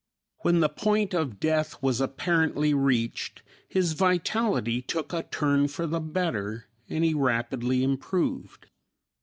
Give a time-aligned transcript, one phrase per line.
[0.39, 5.99] When the point of death was apparently reached his vitality took a turn for the
[5.99, 8.65] better and he rapidly improved.